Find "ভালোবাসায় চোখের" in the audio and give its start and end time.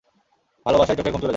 0.65-1.11